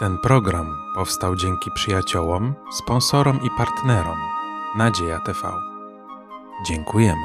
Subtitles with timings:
[0.00, 4.18] Ten program powstał dzięki przyjaciołom, sponsorom i partnerom
[4.76, 5.38] Nadzieja TV.
[6.68, 7.22] Dziękujemy.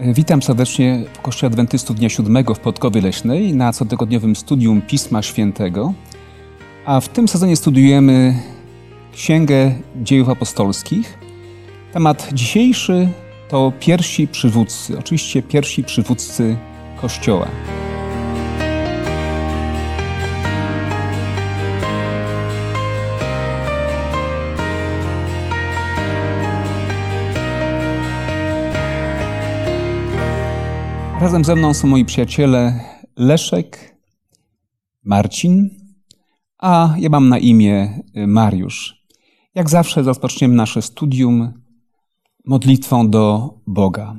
[0.00, 5.92] Witam serdecznie w Kościele Adwentystów Dnia Siódmego w Podkowie Leśnej na cotygodniowym studium Pisma Świętego.
[6.86, 8.42] A w tym sezonie studiujemy
[9.12, 11.18] Księgę Dziejów Apostolskich.
[11.92, 13.08] Temat dzisiejszy
[13.48, 16.56] to pierwsi przywódcy, oczywiście pierwsi przywódcy
[17.00, 17.46] Kościoła.
[31.24, 32.80] Razem ze mną są moi przyjaciele
[33.16, 33.96] Leszek,
[35.04, 35.70] Marcin,
[36.58, 38.94] a ja mam na imię Mariusz.
[39.54, 41.52] Jak zawsze rozpoczniemy nasze studium
[42.46, 44.16] modlitwą do Boga.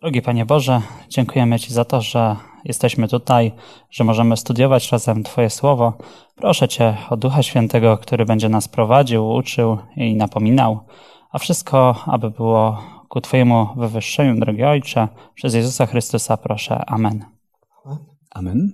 [0.00, 3.52] Drogi Panie Boże, dziękujemy Ci za to, że jesteśmy tutaj,
[3.90, 5.98] że możemy studiować razem Twoje słowo.
[6.34, 10.80] Proszę Cię o Ducha Świętego, który będzie nas prowadził, uczył i napominał,
[11.30, 16.84] a wszystko, aby było ku Twojemu wywyższeniu, drogi Ojcze, przez Jezusa Chrystusa proszę.
[16.86, 17.24] Amen.
[18.30, 18.72] Amen.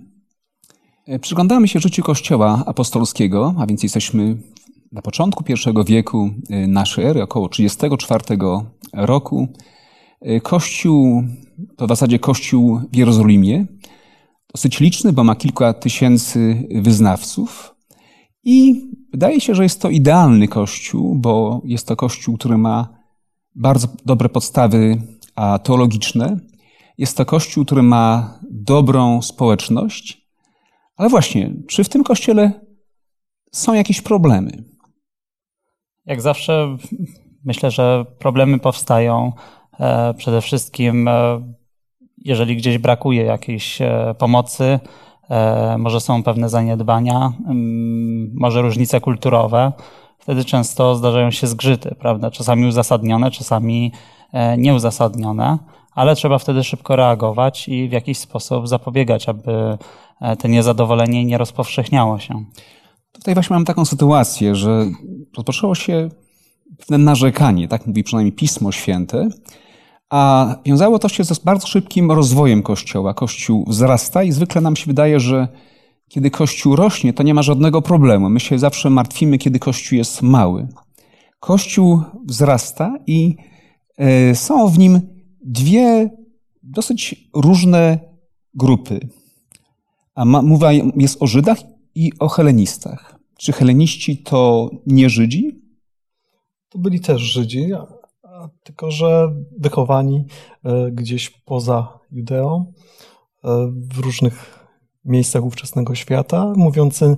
[1.21, 4.37] Przyglądamy się życiu Kościoła apostolskiego, a więc jesteśmy
[4.91, 6.29] na początku I wieku
[6.67, 8.23] naszej ery, około 34
[8.93, 9.47] roku.
[10.43, 11.23] Kościół,
[11.77, 13.65] to w zasadzie Kościół w Jerozolimie,
[14.53, 17.75] dosyć liczny, bo ma kilka tysięcy wyznawców.
[18.43, 22.98] I wydaje się, że jest to idealny Kościół, bo jest to Kościół, który ma
[23.55, 25.01] bardzo dobre podstawy
[25.63, 26.37] teologiczne.
[26.97, 30.29] Jest to Kościół, który ma dobrą społeczność.
[30.95, 32.51] Ale właśnie, czy w tym Kościele
[33.51, 34.63] są jakieś problemy?
[36.05, 36.77] Jak zawsze
[37.45, 39.31] myślę, że problemy powstają
[39.79, 41.41] e, przede wszystkim, e,
[42.17, 44.79] jeżeli gdzieś brakuje jakiejś e, pomocy,
[45.77, 47.33] może są pewne zaniedbania,
[48.33, 49.71] może różnice kulturowe.
[50.29, 52.31] Wtedy często zdarzają się zgrzyty, prawda?
[52.31, 53.91] Czasami uzasadnione, czasami
[54.57, 55.57] nieuzasadnione,
[55.95, 59.77] ale trzeba wtedy szybko reagować i w jakiś sposób zapobiegać, aby
[60.39, 62.43] to niezadowolenie nie rozpowszechniało się.
[63.11, 64.85] Tutaj właśnie mam taką sytuację, że
[65.37, 66.09] rozpoczęło się
[66.77, 69.29] pewne narzekanie, tak mówi przynajmniej Pismo Święte,
[70.09, 73.13] a wiązało to się z bardzo szybkim rozwojem Kościoła.
[73.13, 75.47] Kościół wzrasta i zwykle nam się wydaje, że
[76.09, 78.29] kiedy Kościół rośnie, to nie ma żadnego problemu.
[78.29, 80.67] My się zawsze martwimy, kiedy Kościół jest mały.
[81.39, 83.35] Kościół wzrasta i
[83.97, 85.01] e, są w nim
[85.41, 86.09] dwie
[86.63, 87.99] dosyć różne
[88.53, 88.99] grupy.
[90.15, 91.57] A mowa jest o Żydach
[91.95, 93.19] i o helenistach.
[93.37, 95.61] Czy heleniści to nie Żydzi?
[96.69, 97.71] To byli też Żydzi,
[98.63, 100.25] tylko że wychowani
[100.63, 102.73] e, gdzieś poza Judeą,
[103.43, 104.58] e, w różnych
[105.09, 107.17] miejscach ówczesnego świata, mówiący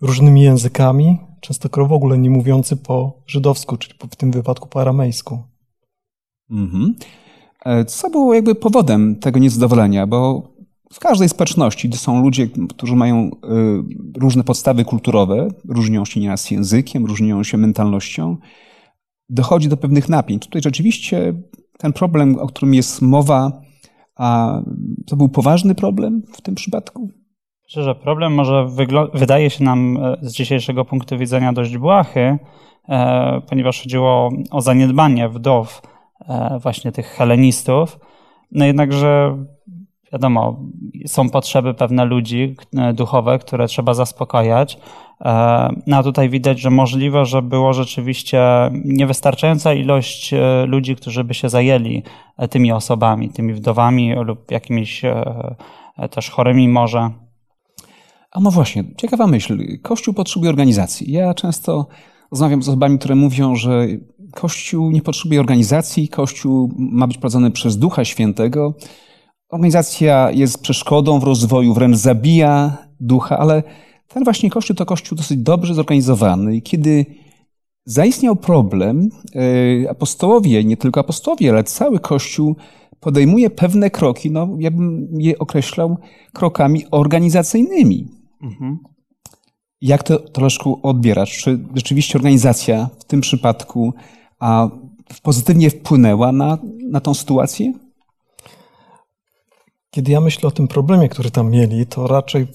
[0.00, 5.38] różnymi językami, często w ogóle nie mówiący po żydowsku, czyli w tym wypadku po aramejsku.
[6.50, 6.94] Mhm.
[7.64, 10.06] E, co było jakby powodem tego niezadowolenia?
[10.06, 10.50] Bo
[10.92, 13.30] w każdej społeczności są ludzie, którzy mają
[14.16, 18.36] różne podstawy kulturowe, różnią się nieraz językiem, różnią się mentalnością
[19.28, 20.42] dochodzi do pewnych napięć.
[20.42, 21.34] Tutaj rzeczywiście
[21.78, 23.62] ten problem, o którym jest mowa,
[24.16, 24.60] a
[25.06, 27.10] to był poważny problem w tym przypadku?
[27.82, 28.66] Że problem może
[29.14, 32.38] wydaje się nam e, z dzisiejszego punktu widzenia dość błahy,
[32.88, 35.82] e, ponieważ chodziło o zaniedbanie wdow
[36.28, 37.98] e, właśnie tych helenistów.
[38.52, 39.36] No jednakże
[40.12, 40.60] wiadomo,
[41.06, 42.56] są potrzeby pewne ludzi
[42.94, 44.78] duchowe, które trzeba zaspokajać.
[45.20, 48.42] E, no a tutaj widać, że możliwe, że było rzeczywiście
[48.84, 52.02] niewystarczająca ilość e, ludzi, którzy by się zajęli
[52.38, 55.02] e, tymi osobami, tymi wdowami lub jakimiś
[56.10, 57.10] też chorymi może.
[58.34, 59.78] A no właśnie, ciekawa myśl.
[59.82, 61.12] Kościół potrzebuje organizacji.
[61.12, 61.86] Ja często
[62.30, 63.86] rozmawiam z osobami, które mówią, że
[64.32, 68.74] Kościół nie potrzebuje organizacji, Kościół ma być prowadzony przez Ducha Świętego.
[69.48, 73.62] Organizacja jest przeszkodą w rozwoju, wręcz zabija ducha, ale
[74.08, 76.56] ten właśnie kościół to kościół dosyć dobrze zorganizowany.
[76.56, 77.06] I kiedy
[77.84, 79.08] zaistniał problem,
[79.84, 82.56] e, apostołowie, nie tylko apostołowie, ale cały kościół
[83.00, 85.96] podejmuje pewne kroki, no ja bym je określał
[86.32, 88.23] krokami organizacyjnymi.
[88.44, 88.78] Mhm.
[89.80, 91.38] Jak to, Tolaszku, odbierasz?
[91.38, 93.94] Czy rzeczywiście organizacja w tym przypadku
[94.38, 94.68] a,
[95.22, 96.58] pozytywnie wpłynęła na,
[96.90, 97.72] na tą sytuację?
[99.90, 102.46] Kiedy ja myślę o tym problemie, który tam mieli, to raczej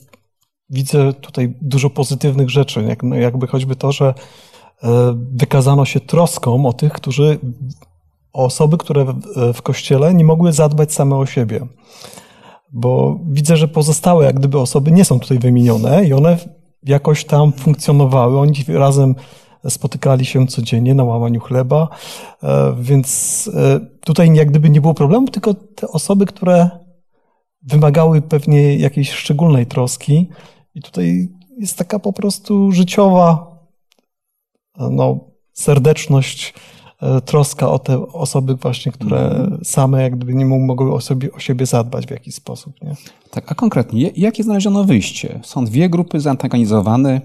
[0.70, 4.14] widzę tutaj dużo pozytywnych rzeczy, jak, no jakby choćby to, że
[4.84, 7.40] e, wykazano się troską o tych, którzy,
[8.34, 9.22] o osoby, które w,
[9.54, 11.68] w kościele nie mogły zadbać same o siebie.
[12.72, 16.38] Bo widzę, że pozostałe jak gdyby osoby nie są tutaj wymienione i one
[16.84, 18.40] jakoś tam funkcjonowały.
[18.40, 19.16] Oni razem
[19.70, 21.88] spotykali się codziennie na łamaniu chleba,
[22.44, 26.70] e, więc e, tutaj jak gdyby nie było problemu, tylko te osoby, które
[27.62, 30.30] wymagały pewnie jakiejś szczególnej troski
[30.76, 33.58] i tutaj jest taka po prostu życiowa
[34.78, 35.20] no,
[35.54, 36.79] serdeczność, e,
[37.26, 39.60] troska o te osoby właśnie, które mm.
[39.64, 42.82] same jak gdyby nie mogły o, sobie, o siebie zadbać w jakiś sposób.
[42.82, 42.96] Nie?
[43.32, 45.40] Tak, a konkretnie, jakie znaleziono wyjście?
[45.44, 47.22] Są dwie grupy zantagonizowane,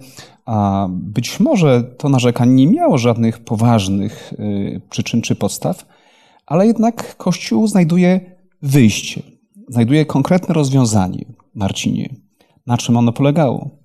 [0.46, 5.86] a być może to narzekanie nie miało żadnych poważnych y, przyczyn czy podstaw,
[6.46, 8.20] ale jednak Kościół znajduje
[8.62, 9.22] wyjście,
[9.68, 11.24] znajduje konkretne rozwiązanie.
[11.54, 12.14] Marcinie,
[12.66, 13.83] na czym ono polegało?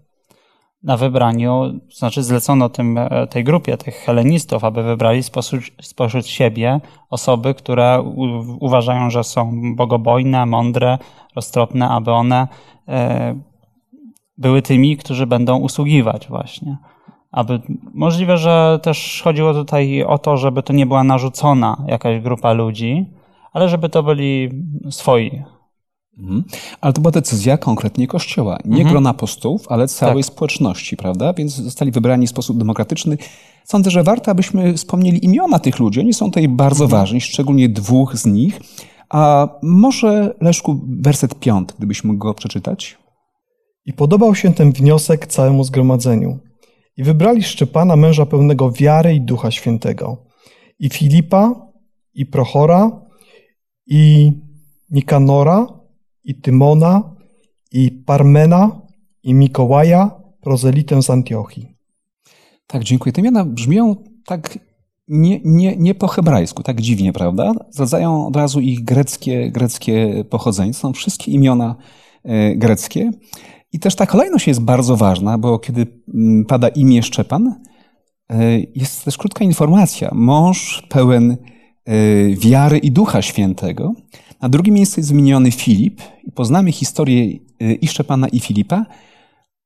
[0.83, 6.79] Na wybraniu, znaczy zlecono tym, e, tej grupie tych helenistów, aby wybrali spośród, spośród siebie
[7.09, 8.25] osoby, które u,
[8.65, 10.97] uważają, że są bogobojne, mądre,
[11.35, 12.47] roztropne, aby one
[12.87, 13.35] e,
[14.37, 16.77] były tymi, którzy będą usługiwać właśnie.
[17.31, 17.61] Aby,
[17.93, 23.05] możliwe, że też chodziło tutaj o to, żeby to nie była narzucona jakaś grupa ludzi,
[23.53, 24.49] ale żeby to byli
[24.89, 25.43] swoi.
[26.19, 26.43] Mhm.
[26.81, 28.57] Ale to była decyzja konkretnie Kościoła.
[28.65, 28.91] Nie mhm.
[28.91, 30.33] grona apostołów, ale całej tak.
[30.33, 31.33] społeczności, prawda?
[31.33, 33.17] Więc zostali wybrani w sposób demokratyczny.
[33.63, 35.99] Sądzę, że warto, abyśmy wspomnieli imiona tych ludzi.
[35.99, 37.01] Oni są tutaj bardzo mhm.
[37.01, 38.59] ważni, szczególnie dwóch z nich.
[39.09, 42.97] A może, Leszku, werset piąty, gdybyś mógł go przeczytać?
[43.85, 46.39] I podobał się ten wniosek całemu zgromadzeniu.
[46.97, 50.17] I wybrali Szczepana, męża pełnego wiary i Ducha Świętego,
[50.79, 51.55] i Filipa,
[52.13, 53.01] i Prochora,
[53.87, 54.31] i
[54.91, 55.78] Nikanora,
[56.23, 57.15] i Tymona,
[57.71, 58.81] i Parmena,
[59.23, 60.11] i Mikołaja,
[60.41, 61.75] prozelitę z Antiochii.
[62.67, 63.13] Tak, dziękuję.
[63.13, 63.95] Te imiona brzmią
[64.25, 64.59] tak
[65.09, 67.53] nie, nie, nie po hebrajsku, tak dziwnie, prawda?
[67.69, 70.73] Zdradzają od razu ich greckie, greckie pochodzenie.
[70.73, 71.75] Są wszystkie imiona
[72.23, 73.11] e, greckie.
[73.71, 77.55] I też ta kolejność jest bardzo ważna, bo kiedy mm, pada imię Szczepan,
[78.29, 80.09] e, jest też krótka informacja.
[80.13, 81.37] Mąż pełen e,
[82.35, 83.93] wiary i Ducha Świętego.
[84.41, 88.85] Na drugim miejscu jest wymieniony Filip i poznamy historię e, i Szczepana i Filipa.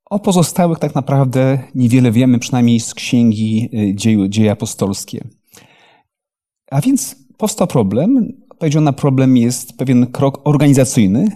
[0.05, 5.27] O pozostałych tak naprawdę niewiele wiemy, przynajmniej z księgi dzieje, dzieje apostolskie.
[6.71, 8.33] A więc powstał problem.
[8.49, 11.27] Odpowiedzią na problem jest pewien krok organizacyjny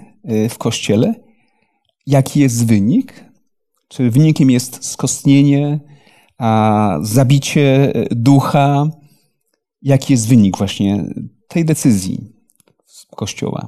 [0.49, 1.13] w Kościele–
[2.07, 3.25] Jaki jest wynik?
[3.87, 5.79] Czy wynikiem jest skostnienie,
[6.37, 8.89] a zabicie ducha?
[9.81, 11.05] Jaki jest wynik właśnie
[11.47, 12.36] tej decyzji
[13.17, 13.67] Kościoła?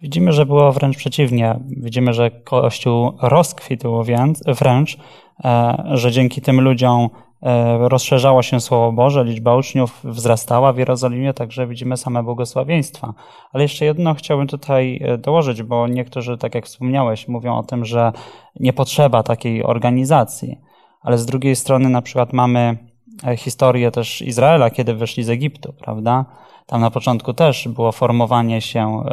[0.00, 1.60] Widzimy, że było wręcz przeciwnie.
[1.68, 4.02] Widzimy, że Kościół rozkwitł
[4.46, 4.96] wręcz,
[5.44, 7.10] e, że dzięki tym ludziom
[7.42, 13.14] E, rozszerzało się Słowo Boże, liczba uczniów wzrastała w Jerozolimie, także widzimy same błogosławieństwa.
[13.52, 17.84] Ale jeszcze jedno chciałbym tutaj e, dołożyć, bo niektórzy, tak jak wspomniałeś, mówią o tym,
[17.84, 18.12] że
[18.60, 20.58] nie potrzeba takiej organizacji.
[21.00, 22.91] Ale z drugiej strony na przykład mamy
[23.36, 26.24] historię też Izraela, kiedy wyszli z Egiptu, prawda?
[26.66, 29.04] Tam na początku też było formowanie się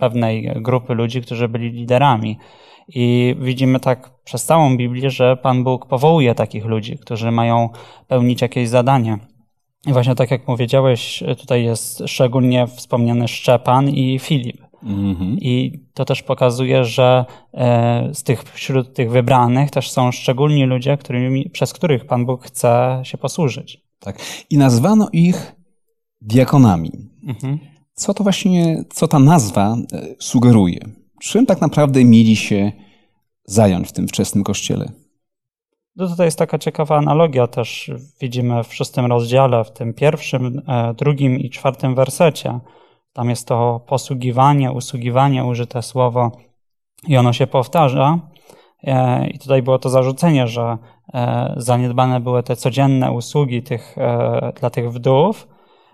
[0.00, 2.38] pewnej grupy ludzi, którzy byli liderami.
[2.88, 7.68] I widzimy tak przez całą Biblię, że Pan Bóg powołuje takich ludzi, którzy mają
[8.08, 9.18] pełnić jakieś zadanie.
[9.86, 14.65] I właśnie tak jak powiedziałeś, tutaj jest szczególnie wspomniany Szczepan i Filip.
[14.86, 15.36] Mm-hmm.
[15.40, 17.24] I to też pokazuje, że
[17.54, 22.44] e, z tych, wśród tych wybranych też są szczególni ludzie, którymi, przez których Pan Bóg
[22.44, 23.82] chce się posłużyć.
[24.00, 24.18] Tak.
[24.50, 25.52] I nazwano ich
[26.20, 26.90] diakonami.
[27.28, 27.58] Mm-hmm.
[27.94, 30.80] Co to właśnie, co ta nazwa e, sugeruje?
[31.22, 32.72] Czym tak naprawdę mieli się
[33.44, 34.92] zająć w tym wczesnym kościele?
[35.96, 40.94] No tutaj jest taka ciekawa analogia też widzimy w szóstym rozdziale, w tym pierwszym, e,
[40.94, 42.60] drugim i czwartym wersecie.
[43.16, 46.32] Tam jest to posługiwanie, usługiwanie, użyte słowo
[47.08, 48.18] i ono się powtarza.
[48.82, 50.78] E, I tutaj było to zarzucenie, że
[51.14, 53.96] e, zaniedbane były te codzienne usługi tych,
[54.60, 55.48] dla tych wdów,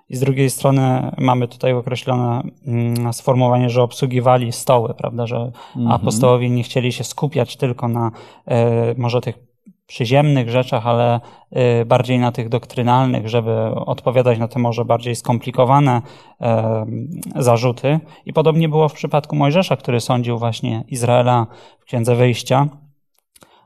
[0.09, 5.93] i z drugiej strony mamy tutaj określone mm, sformułowanie, że obsługiwali stoły, prawda, że mhm.
[5.93, 8.11] apostołowie nie chcieli się skupiać tylko na
[8.47, 9.52] e, może tych
[9.87, 11.21] przyziemnych rzeczach, ale
[11.51, 16.03] e, bardziej na tych doktrynalnych, żeby odpowiadać na te może bardziej skomplikowane
[16.41, 16.87] e,
[17.37, 18.01] zarzuty.
[18.27, 21.47] I podobnie było w przypadku Mojżesza, który sądził właśnie Izraela
[21.81, 22.69] w Księdze Wyjścia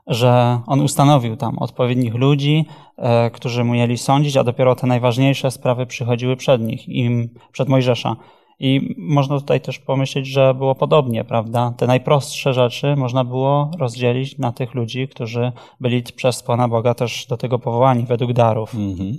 [0.07, 2.65] że on ustanowił tam odpowiednich ludzi,
[2.97, 7.69] e, którzy mu mieli sądzić, a dopiero te najważniejsze sprawy przychodziły przed nich, im, przed
[7.69, 8.15] Mojżesza.
[8.59, 11.73] I można tutaj też pomyśleć, że było podobnie, prawda?
[11.77, 17.25] Te najprostsze rzeczy można było rozdzielić na tych ludzi, którzy byli przez Pana Boga też
[17.29, 18.75] do tego powołani według darów.
[18.75, 19.13] -hmm.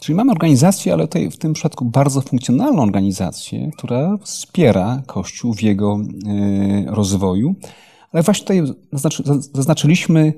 [0.00, 5.62] Czyli mamy organizację, ale tutaj w tym przypadku bardzo funkcjonalną organizację, która wspiera Kościół w
[5.62, 7.54] jego e, rozwoju.
[8.12, 8.62] Ale właśnie tutaj
[9.54, 10.32] zaznaczyliśmy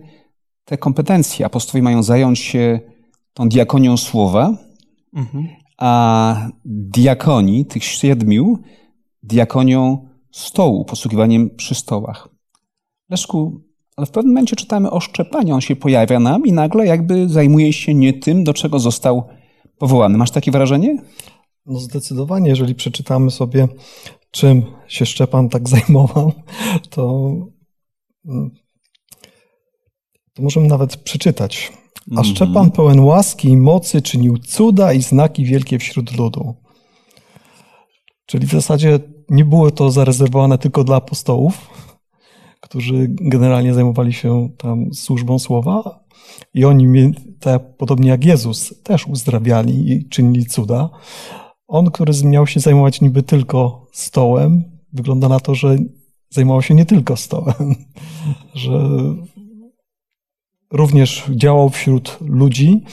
[0.64, 1.46] te kompetencje.
[1.46, 2.80] Apostołowie mają zająć się
[3.34, 4.56] tą diakonią słowa,
[5.14, 5.48] mhm.
[5.80, 8.58] A diakoni, tych siedmiu,
[9.22, 12.28] diakonią stołu, posługiwaniem przy stołach.
[13.10, 13.60] Leszku,
[13.96, 15.54] ale w pewnym momencie czytamy o szczepaniu.
[15.54, 19.28] On się pojawia nam i nagle jakby zajmuje się nie tym, do czego został
[19.78, 20.18] powołany.
[20.18, 21.02] Masz takie wrażenie?
[21.66, 23.68] No zdecydowanie, jeżeli przeczytamy sobie,
[24.30, 26.32] czym się Szczepan tak zajmował,
[26.90, 27.32] to,
[30.34, 31.72] to możemy nawet przeczytać.
[32.10, 32.24] A mhm.
[32.24, 36.54] Szczepan pełen łaski i mocy czynił cuda i znaki wielkie wśród ludu.
[38.26, 38.98] Czyli w zasadzie
[39.28, 41.70] nie było to zarezerwowane tylko dla apostołów,
[42.60, 46.04] którzy generalnie zajmowali się tam służbą słowa
[46.54, 50.90] i oni, tak podobnie jak Jezus, też uzdrawiali i czynili cuda.
[51.68, 55.76] On, który miał się zajmować niby tylko stołem, wygląda na to, że
[56.30, 57.74] zajmował się nie tylko stołem,
[58.54, 58.88] że
[60.70, 62.84] również działał wśród ludzi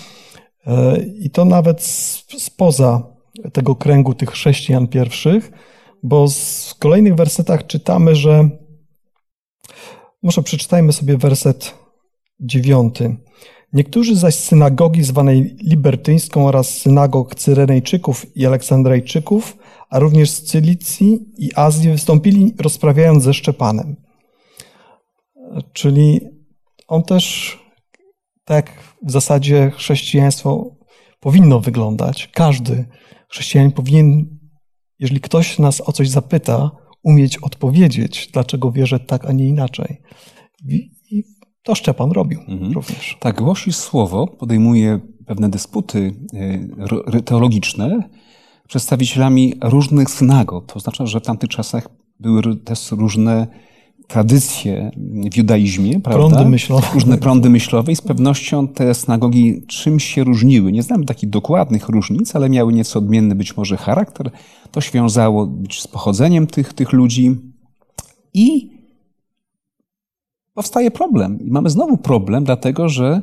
[0.66, 1.82] e, i to nawet
[2.38, 3.04] spoza
[3.54, 5.52] tego kręgu tych chrześcijan pierwszych,
[6.04, 6.28] bo
[6.70, 8.50] w kolejnych wersetach czytamy, że
[10.24, 11.74] może przeczytajmy sobie werset
[12.40, 13.18] dziewiąty.
[13.74, 19.58] Niektórzy zaś z synagogi zwanej libertyńską oraz synagog Cyrenejczyków i Aleksandrejczyków,
[19.90, 23.96] a również z Cylicji i Azji wystąpili rozprawiając ze Szczepanem.
[25.74, 26.22] Czyli
[26.88, 27.58] on też,
[28.48, 28.72] tak
[29.04, 30.76] w zasadzie chrześcijaństwo
[31.20, 32.30] powinno wyglądać.
[32.34, 32.86] Każdy
[33.30, 34.40] chrześcijanin powinien,
[35.00, 36.72] jeżeli ktoś nas o coś zapyta,
[37.04, 40.02] umieć odpowiedzieć, dlaczego wierzę tak, a nie inaczej.
[40.68, 40.98] I,
[41.64, 42.72] to Szczepan robił mhm.
[42.72, 43.18] również.
[43.20, 46.14] Tak, głosi słowo, podejmuje pewne dysputy
[47.14, 48.10] e, teologiczne
[48.68, 50.66] przedstawicielami różnych synagog.
[50.66, 51.90] To oznacza, że w tamtych czasach
[52.20, 53.48] były też różne
[54.08, 54.92] tradycje
[55.32, 56.30] w judaizmie, prawda?
[56.30, 56.88] Prądy myślowe.
[56.94, 60.72] Różne prądy myślowe i z pewnością te synagogi czymś się różniły.
[60.72, 64.32] Nie znam takich dokładnych różnic, ale miały nieco odmienny być może charakter.
[64.72, 67.36] To się wiązało być z pochodzeniem tych, tych ludzi
[68.34, 68.72] i
[70.54, 71.40] powstaje problem.
[71.42, 73.22] I mamy znowu problem, dlatego że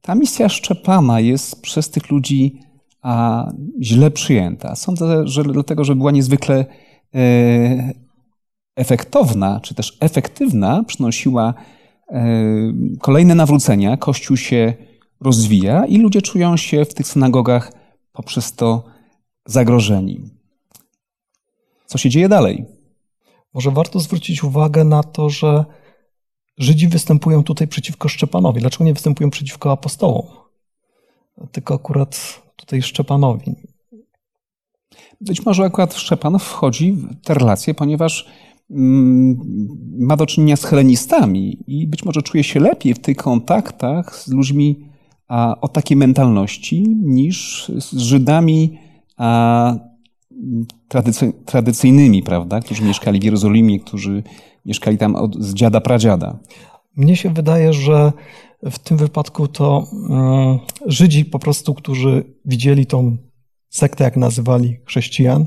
[0.00, 2.58] ta misja Szczepana jest przez tych ludzi
[3.02, 3.46] a,
[3.80, 4.74] źle przyjęta.
[4.74, 6.66] Sądzę, że dlatego, że była niezwykle
[7.14, 8.05] e,
[8.76, 11.54] efektowna, czy też efektywna, przynosiła
[12.08, 12.24] e,
[13.00, 14.74] kolejne nawrócenia, Kościół się
[15.20, 17.72] rozwija i ludzie czują się w tych synagogach
[18.12, 18.84] poprzez to
[19.46, 20.20] zagrożeni.
[21.86, 22.64] Co się dzieje dalej?
[23.54, 25.64] Może warto zwrócić uwagę na to, że
[26.58, 28.60] Żydzi występują tutaj przeciwko Szczepanowi.
[28.60, 30.26] Dlaczego nie występują przeciwko apostołom?
[31.52, 33.54] Tylko akurat tutaj Szczepanowi.
[35.20, 38.26] Być może akurat Szczepan wchodzi w te relacje, ponieważ
[39.98, 44.28] ma do czynienia z helenistami i być może czuje się lepiej w tych kontaktach z
[44.28, 44.88] ludźmi
[45.60, 48.78] o takiej mentalności niż z Żydami
[49.16, 49.74] a,
[51.44, 54.22] tradycyjnymi, prawda, którzy mieszkali w Jerozolimie, którzy
[54.66, 56.38] mieszkali tam od, z dziada pradziada.
[56.96, 58.12] Mnie się wydaje, że
[58.62, 63.16] w tym wypadku to um, Żydzi po prostu, którzy widzieli tą
[63.68, 65.46] sektę, jak nazywali chrześcijan,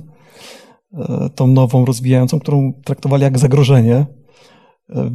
[1.36, 4.06] tą nową, rozwijającą, którą traktowali jak zagrożenie,
[4.90, 5.12] e,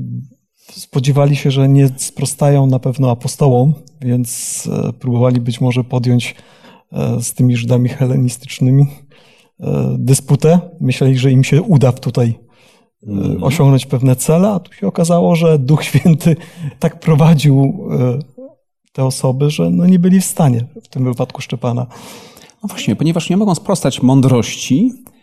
[0.71, 6.35] spodziewali się, że nie sprostają na pewno apostołom, więc e, próbowali być może podjąć
[7.21, 8.87] z tymi Żydami helenistycznymi
[9.99, 10.61] dysputę.
[10.81, 12.35] Myśleli, że im się uda tutaj
[13.07, 13.43] Mhm.
[13.43, 16.37] osiągnąć pewne cele, a tu się okazało, że Duch Święty
[16.79, 18.19] tak prowadził e,
[18.93, 21.87] te osoby, że no nie byli w stanie, w tym wypadku Szczepana.
[22.63, 25.14] No właśnie, ponieważ nie mogą sprostać mądrości, e,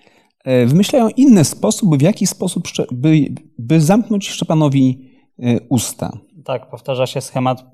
[0.46, 3.26] wymyślają inny sposób, w jaki sposób, by,
[3.60, 6.18] by zamknąć Szczepanowi e, usta.
[6.46, 7.66] Tak, powtarza się schemat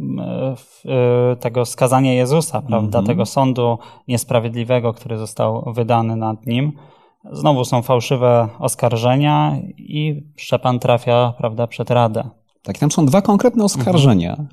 [1.40, 3.00] tego skazania Jezusa, prawda?
[3.00, 3.06] Mhm.
[3.06, 6.72] Tego sądu niesprawiedliwego, który został wydany nad nim.
[7.32, 12.30] Znowu są fałszywe oskarżenia i Szczepan trafia prawda, przed Radę.
[12.64, 14.30] Tak, tam są dwa konkretne oskarżenia.
[14.30, 14.48] Mhm.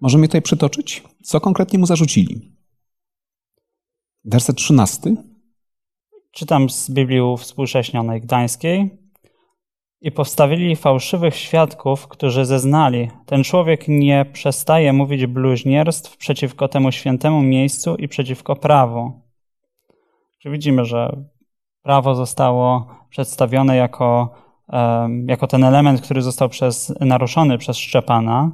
[0.00, 1.02] Możemy je tutaj przytoczyć?
[1.22, 2.52] Co konkretnie mu zarzucili?
[4.24, 5.16] Werset 13.
[6.38, 8.90] Czytam z Biblii współcześnionej gdańskiej.
[10.00, 17.42] I postawili fałszywych świadków, którzy zeznali: Ten człowiek nie przestaje mówić bluźnierstw przeciwko temu świętemu
[17.42, 19.12] miejscu i przeciwko prawu.
[20.38, 21.24] Czy widzimy, że
[21.82, 24.34] prawo zostało przedstawione jako,
[25.26, 28.50] jako ten element, który został przez, naruszony przez Szczepana,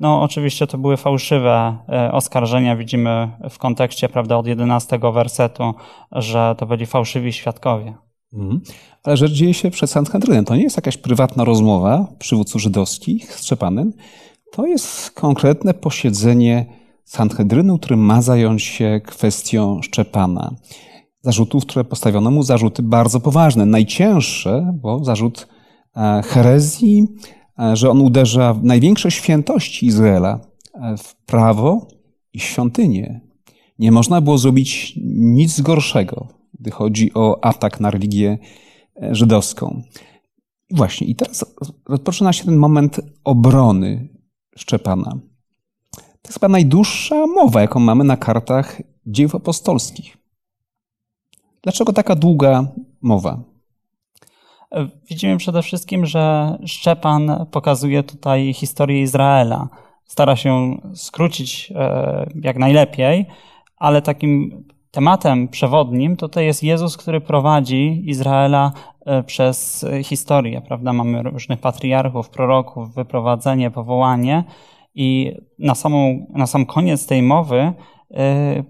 [0.00, 2.76] No, oczywiście to były fałszywe e, oskarżenia.
[2.76, 5.74] Widzimy w kontekście, prawda, od 11 wersetu,
[6.12, 7.94] że to byli fałszywi świadkowie.
[8.32, 8.60] Mhm.
[9.04, 10.44] Ale rzecz dzieje się przed Sanhedrynem.
[10.44, 13.92] To nie jest jakaś prywatna rozmowa przywódców żydowskich z Szczepanem.
[14.52, 16.66] To jest konkretne posiedzenie
[17.04, 20.54] Sanhedrynu, który ma zająć się kwestią Szczepana.
[21.20, 23.66] Zarzutów, które postawiono mu, zarzuty bardzo poważne.
[23.66, 25.48] Najcięższe, bo zarzut
[25.96, 27.08] e, herezji,
[27.72, 30.40] że on uderza w największe świętości Izraela,
[30.74, 31.86] e, w prawo
[32.32, 33.20] i świątynię.
[33.78, 36.28] Nie można było zrobić nic gorszego,
[36.60, 38.38] gdy chodzi o atak na religię
[39.10, 39.82] żydowską.
[40.70, 41.44] I właśnie, i teraz
[41.88, 44.08] rozpoczyna się ten moment obrony
[44.56, 45.20] Szczepana.
[45.92, 50.16] To jest chyba najdłuższa mowa, jaką mamy na kartach dzieł apostolskich.
[51.62, 52.68] Dlaczego taka długa
[53.00, 53.44] mowa?
[55.10, 59.68] Widzimy przede wszystkim, że Szczepan pokazuje tutaj historię Izraela.
[60.04, 63.26] Stara się skrócić e, jak najlepiej,
[63.76, 68.72] ale takim tematem przewodnim tutaj jest Jezus, który prowadzi Izraela
[69.06, 70.92] e, przez historię, prawda?
[70.92, 74.44] Mamy różnych patriarchów, proroków, wyprowadzenie, powołanie
[74.94, 77.72] i na, samą, na sam koniec tej mowy
[78.14, 78.64] e,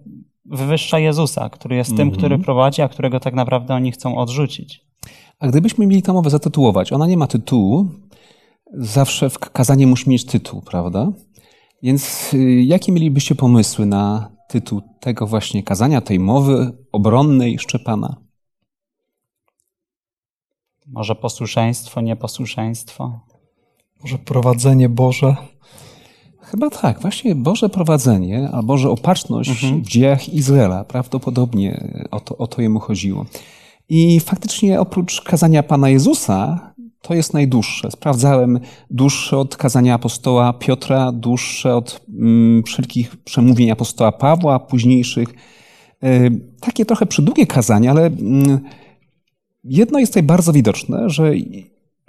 [0.45, 2.43] wywyższa Jezusa, który jest tym, który mhm.
[2.43, 4.88] prowadzi, a którego tak naprawdę oni chcą odrzucić.
[5.38, 7.87] A gdybyśmy mieli tę mowę zatytułować, ona nie ma tytułu,
[8.73, 11.12] zawsze w kazanie musi mieć tytuł, prawda?
[11.83, 18.16] Więc y, jakie mielibyście pomysły na tytuł tego właśnie kazania, tej mowy obronnej Szczepana?
[20.87, 23.21] Może posłuszeństwo, nieposłuszeństwo?
[24.02, 25.37] Może prowadzenie Boże?
[26.40, 29.83] Chyba tak, właśnie Boże prowadzenie, a Boże opatrzność mhm.
[29.83, 30.85] w dziejach Izraela.
[30.85, 33.26] Prawdopodobnie o to, o to jemu chodziło.
[33.88, 37.90] I faktycznie oprócz kazania Pana Jezusa, to jest najdłuższe.
[37.90, 45.28] Sprawdzałem dłuższe od kazania apostoła Piotra, dłuższe od mm, wszelkich przemówień apostoła Pawła, późniejszych.
[46.02, 48.61] Yy, takie trochę przydługie kazania, ale yy,
[49.64, 51.33] jedno jest tutaj bardzo widoczne, że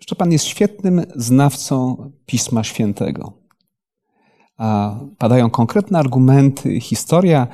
[0.01, 3.39] Szczepan jest świetnym znawcą Pisma Świętego
[5.17, 7.47] padają konkretne argumenty, historia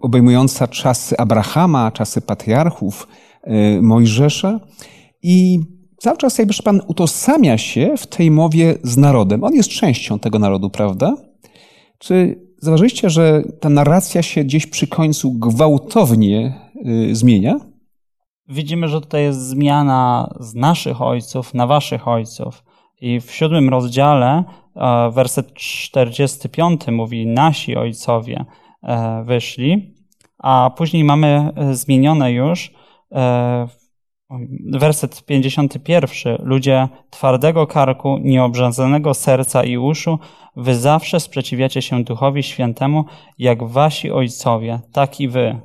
[0.00, 3.08] obejmująca czasy Abrahama, czasy patriarchów,
[3.46, 4.60] y, Mojżesza
[5.22, 5.60] i
[5.98, 9.44] cały czas jakby Pan utożsamia się w tej mowie z narodem.
[9.44, 11.16] On jest częścią tego narodu, prawda?
[11.98, 16.54] Czy zauważyliście, że ta narracja się gdzieś przy końcu gwałtownie
[16.86, 17.56] y, zmienia?
[18.48, 22.64] Widzimy, że tutaj jest zmiana z naszych ojców na waszych ojców.
[23.00, 24.44] I w siódmym rozdziale
[25.12, 28.44] werset 45 mówi: Nasi ojcowie
[29.24, 29.94] wyszli,
[30.42, 32.72] a później mamy e, zmienione już
[33.12, 33.68] e,
[34.72, 36.36] werset 51.
[36.42, 40.18] Ludzie twardego karku, nieobrządzonego serca i uszu,
[40.56, 43.04] wy zawsze sprzeciwiacie się Duchowi Świętemu,
[43.38, 45.60] jak wasi ojcowie, tak i wy.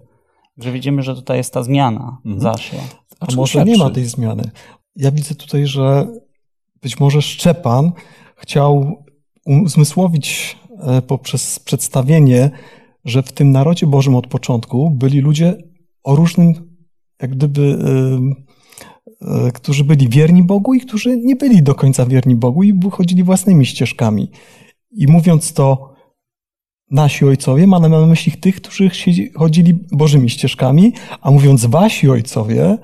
[0.57, 2.39] Że widzimy, że tutaj jest ta zmiana mhm.
[2.41, 2.79] zaszła.
[3.19, 4.51] A, może nie ma tej zmiany?
[4.95, 6.07] Ja widzę tutaj, że
[6.81, 7.91] być może Szczepan
[8.35, 9.03] chciał
[9.45, 12.51] uzmysłowić e, poprzez przedstawienie,
[13.07, 15.55] że w tym narodzie Bożym od początku byli ludzie
[16.03, 16.53] o różnym,
[17.21, 17.77] jak gdyby,
[19.21, 23.23] e, którzy byli wierni Bogu i którzy nie byli do końca wierni Bogu i chodzili
[23.23, 24.31] własnymi ścieżkami.
[24.91, 25.93] I mówiąc to,
[26.91, 28.89] nasi ojcowie, ma na myśli tych, którzy
[29.35, 32.77] chodzili Bożymi ścieżkami, a mówiąc wasi ojcowie,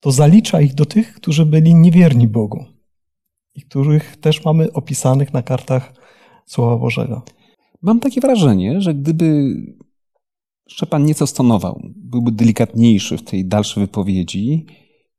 [0.00, 2.64] to zalicza ich do tych, którzy byli niewierni Bogu
[3.54, 5.92] i których też mamy opisanych na kartach
[6.46, 7.22] Słowa Bożego.
[7.82, 9.56] Mam takie wrażenie, że gdyby
[10.68, 14.66] Szczepan nieco stonował, byłby delikatniejszy w tej dalszej wypowiedzi,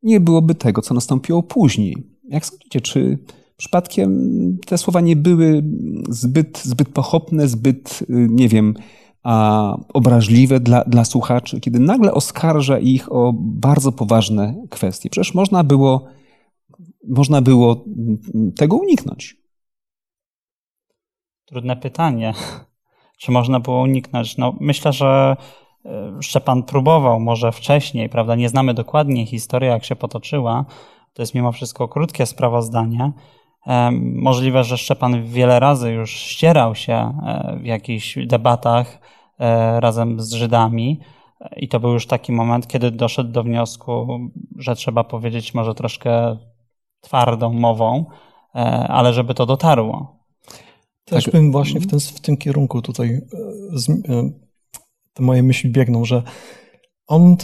[0.04, 1.96] nie byłoby tego, co nastąpiło później.
[2.24, 3.18] Jak sądzicie, czy
[3.58, 5.64] przypadkiem te słowa nie były
[6.10, 8.74] zbyt, zbyt pochopne, zbyt, nie wiem,
[9.24, 15.10] a obraźliwe dla, dla słuchaczy, kiedy nagle oskarża ich o bardzo poważne kwestie?
[15.10, 16.06] Przecież można było
[17.08, 17.86] można było
[18.56, 19.39] tego uniknąć?
[21.50, 22.34] Trudne pytanie.
[23.22, 24.38] Czy można było uniknąć?
[24.38, 25.36] No, myślę, że
[25.86, 28.36] e, Szczepan próbował może wcześniej, prawda?
[28.36, 30.66] Nie znamy dokładnie historii, jak się potoczyła.
[31.14, 33.12] To jest mimo wszystko krótkie sprawozdanie.
[33.68, 39.00] E, możliwe, że Szczepan wiele razy już ścierał się e, w jakichś debatach
[39.80, 41.00] razem z Żydami.
[41.58, 44.20] I to był już taki moment, kiedy doszedł do wniosku,
[44.58, 46.38] że trzeba powiedzieć może troszkę
[47.02, 48.06] twardą mową,
[48.56, 50.19] e, ale żeby to dotarło.
[51.10, 51.34] Też tak.
[51.34, 54.32] bym właśnie w tym, w tym kierunku tutaj e, e,
[55.14, 56.24] te moje myśli biegną, że
[57.08, 57.36] on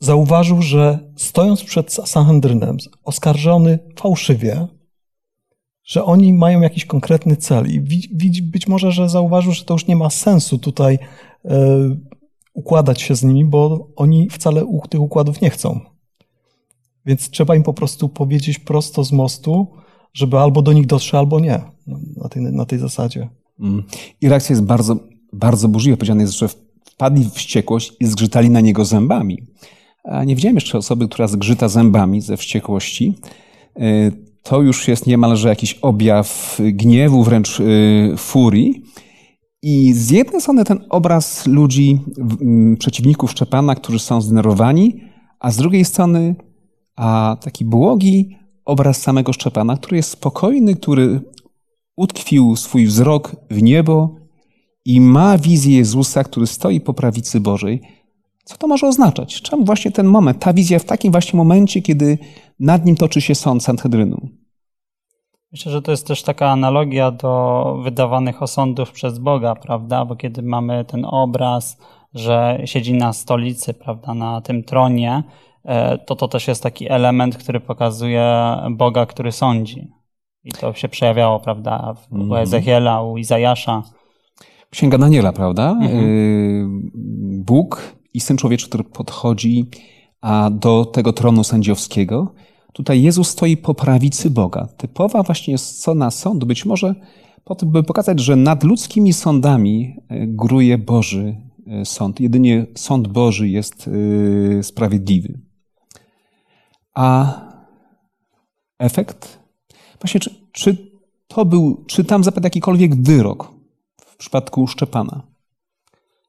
[0.00, 4.66] zauważył, że stojąc przed Sanhedrynem, oskarżony fałszywie,
[5.84, 7.80] że oni mają jakiś konkretny cel i
[8.42, 10.98] być może, że zauważył, że to już nie ma sensu tutaj
[11.44, 11.96] e,
[12.54, 15.80] układać się z nimi, bo oni wcale tych układów nie chcą.
[17.06, 19.66] Więc trzeba im po prostu powiedzieć prosto z mostu,
[20.14, 21.60] żeby albo do nich dotrze, albo nie.
[22.16, 23.28] Na tej, na tej zasadzie.
[23.60, 23.82] Mm.
[24.20, 24.96] I reakcja jest bardzo,
[25.32, 25.96] bardzo burzliwa.
[25.96, 26.48] Powiedziane jest, że
[26.84, 29.38] wpadli w wściekłość i zgrzytali na niego zębami.
[30.04, 33.14] A nie widziałem jeszcze osoby, która zgrzyta zębami ze wściekłości.
[33.76, 34.10] E,
[34.42, 37.64] to już jest niemalże jakiś objaw gniewu, wręcz e,
[38.16, 38.82] furii.
[39.62, 42.00] I z jednej strony ten obraz ludzi,
[42.78, 45.00] przeciwników Szczepana, którzy są zdenerwowani,
[45.40, 46.34] a z drugiej strony
[46.96, 51.20] a taki błogi obraz samego Szczepana, który jest spokojny, który
[51.96, 54.16] utkwił swój wzrok w niebo
[54.84, 57.80] i ma wizję Jezusa, który stoi po prawicy Bożej.
[58.44, 59.42] Co to może oznaczać?
[59.42, 62.18] Czemu właśnie ten moment, ta wizja w takim właśnie momencie, kiedy
[62.60, 64.28] nad nim toczy się sąd Sanhedrynu?
[65.52, 70.04] Myślę, że to jest też taka analogia do wydawanych osądów przez Boga, prawda?
[70.04, 71.78] Bo kiedy mamy ten obraz,
[72.14, 75.22] że siedzi na stolicy, prawda, na tym tronie,
[76.06, 79.88] to to też jest taki element, który pokazuje Boga, który sądzi.
[80.44, 82.42] I to się przejawiało, prawda, u mhm.
[82.42, 83.82] Ezechiela, u Izajasza.
[84.70, 85.70] Księga Daniela, prawda?
[85.70, 86.04] Mhm.
[86.04, 86.66] Y,
[87.44, 89.66] Bóg i Syn Człowieczy, który podchodzi
[90.50, 92.34] do tego tronu sędziowskiego.
[92.72, 94.68] Tutaj Jezus stoi po prawicy Boga.
[94.76, 96.46] Typowa właśnie jest scena sądu.
[96.46, 96.94] Być może
[97.44, 101.36] po to, by pokazać, że nad ludzkimi sądami y, gruje Boży
[101.84, 102.20] sąd.
[102.20, 103.90] Jedynie sąd Boży jest
[104.62, 105.40] sprawiedliwy.
[106.94, 107.34] A
[108.78, 109.38] efekt?
[110.00, 110.90] Właśnie, czy, czy
[111.28, 113.50] to był, czy tam zapadł jakikolwiek wyrok
[114.06, 115.22] w przypadku Szczepana?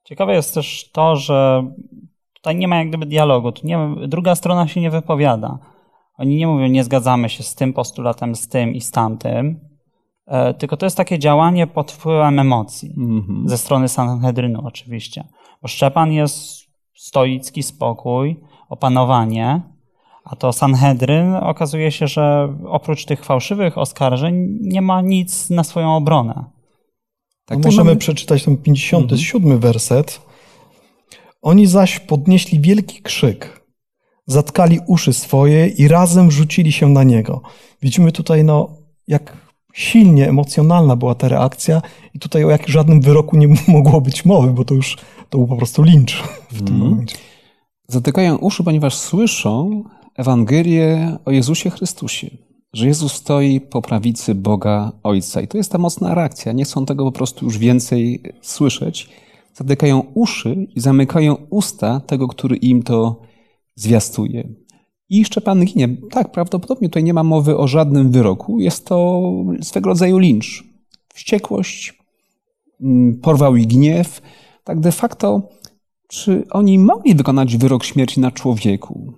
[0.03, 1.67] Ciekawe jest też to, że
[2.33, 3.51] tutaj nie ma jak gdyby dialogu.
[3.63, 5.59] Nie, druga strona się nie wypowiada.
[6.17, 9.59] Oni nie mówią, nie zgadzamy się z tym postulatem, z tym i z tamtym,
[10.27, 12.93] e, tylko to jest takie działanie pod wpływem emocji.
[12.97, 13.49] Mm -hmm.
[13.49, 15.27] Ze strony Sanhedrynu oczywiście.
[15.61, 19.61] Bo Szczepan jest stoicki spokój, opanowanie,
[20.25, 25.95] a to Sanhedryn okazuje się, że oprócz tych fałszywych oskarżeń nie ma nic na swoją
[25.95, 26.45] obronę.
[27.45, 27.97] Tak, no możemy mamy...
[27.97, 29.59] przeczytać ten 57 mhm.
[29.59, 30.21] werset.
[31.41, 33.65] Oni zaś podnieśli wielki krzyk,
[34.27, 37.41] zatkali uszy swoje i razem rzucili się na niego.
[37.81, 38.69] Widzimy tutaj, no,
[39.07, 39.37] jak
[39.73, 41.81] silnie emocjonalna była ta reakcja
[42.13, 44.97] i tutaj o jak żadnym wyroku nie mogło być mowy, bo to już
[45.29, 46.89] to był po prostu lincz w tym mhm.
[46.89, 47.17] momencie.
[47.87, 49.83] Zatykają uszy, ponieważ słyszą
[50.15, 55.41] Ewangelię o Jezusie Chrystusie że Jezus stoi po prawicy Boga Ojca.
[55.41, 56.51] I to jest ta mocna reakcja.
[56.51, 59.09] Nie chcą tego po prostu już więcej słyszeć.
[59.53, 63.21] Zatykają uszy i zamykają usta tego, który im to
[63.75, 64.49] zwiastuje.
[65.09, 65.89] I jeszcze Pan ginie.
[66.11, 68.59] Tak, prawdopodobnie tutaj nie ma mowy o żadnym wyroku.
[68.59, 69.21] Jest to
[69.61, 70.63] swego rodzaju lincz.
[71.13, 71.93] Wściekłość,
[72.81, 74.21] mm, porwał i gniew.
[74.63, 75.49] Tak de facto,
[76.07, 79.13] czy oni mogli wykonać wyrok śmierci na człowieku?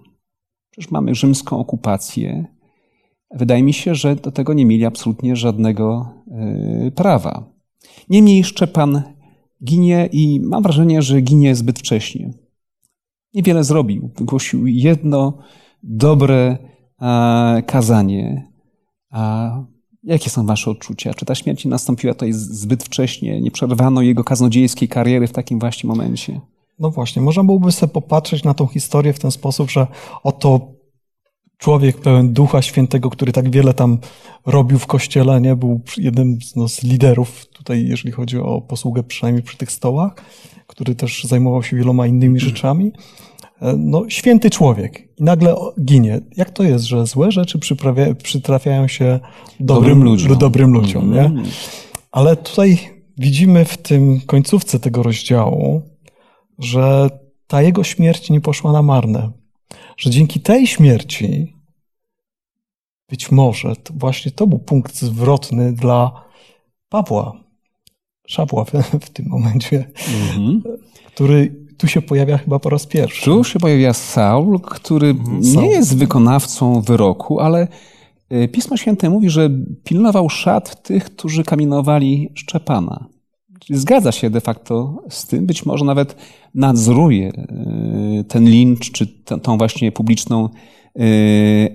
[0.77, 2.45] Przecież mamy rzymską okupację,
[3.31, 7.43] Wydaje mi się, że do tego nie mieli absolutnie żadnego e, prawa.
[8.09, 9.01] Niemniej Szczepan
[9.63, 12.33] ginie i mam wrażenie, że ginie zbyt wcześnie.
[13.33, 14.11] Niewiele zrobił.
[14.17, 15.37] Wygłosił jedno
[15.83, 16.57] dobre
[17.65, 18.51] kazanie.
[19.09, 19.51] A
[20.03, 21.13] jakie są Wasze odczucia?
[21.13, 23.41] Czy ta śmierć nastąpiła tutaj zbyt wcześnie?
[23.41, 26.41] Nie przerwano jego kaznodziejskiej kariery w takim właśnie momencie?
[26.79, 29.87] No właśnie, można byłoby sobie popatrzeć na tą historię w ten sposób, że
[30.23, 30.77] oto
[31.57, 33.97] człowiek pełen Ducha Świętego, który tak wiele tam
[34.45, 35.55] robił w kościele, nie?
[35.55, 40.15] Był jednym z, no, z liderów tutaj, jeżeli chodzi o posługę przynajmniej przy tych stołach,
[40.67, 42.91] który też zajmował się wieloma innymi rzeczami.
[43.61, 46.19] E, no, święty człowiek i nagle ginie.
[46.37, 47.59] Jak to jest, że złe rzeczy
[48.23, 49.19] przytrafiają się
[49.59, 51.25] dobrym, dobrym ludziom, dobrym ludziom nie?
[51.25, 51.43] Mm.
[52.11, 52.79] Ale tutaj
[53.17, 55.81] widzimy w tym końcówce tego rozdziału,
[56.59, 57.09] że
[57.47, 59.31] ta jego śmierć nie poszła na marne
[59.97, 61.53] że dzięki tej śmierci
[63.09, 66.27] być może to właśnie to był punkt zwrotny dla
[66.89, 67.43] Pawła,
[68.27, 68.71] Szabła w,
[69.05, 70.61] w tym momencie, mm-hmm.
[71.07, 73.25] który tu się pojawia chyba po raz pierwszy.
[73.25, 77.67] Tu się pojawia Saul, który mm, nie jest wykonawcą wyroku, ale
[78.29, 79.49] e, Pismo Święte mówi, że
[79.83, 83.05] pilnował szat tych, którzy kamienowali Szczepana.
[83.69, 86.15] Zgadza się de facto z tym, być może nawet
[86.53, 89.07] nadzoruje e, ten lincz, czy
[89.41, 90.49] tą właśnie publiczną e,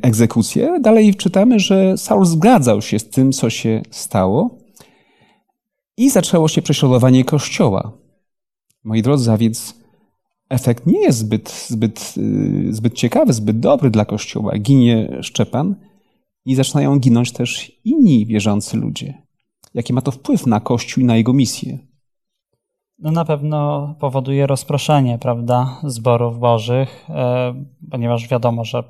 [0.02, 0.78] egzekucję.
[0.80, 4.58] Dalej czytamy, że Saul zgadzał się z tym, co się stało
[5.96, 7.92] i zaczęło się prześladowanie Kościoła.
[8.84, 9.74] Moi drodzy, a więc
[10.48, 14.58] efekt nie jest zbyt, zbyt, e, zbyt ciekawy, zbyt dobry dla Kościoła.
[14.58, 15.74] Ginie Szczepan
[16.44, 19.21] i zaczynają ginąć też inni wierzący ludzie.
[19.74, 21.78] Jaki ma to wpływ na Kościół i na jego misję?
[22.98, 27.54] No na pewno powoduje rozproszenie, prawda, zborów bożych, e,
[27.90, 28.84] ponieważ wiadomo, że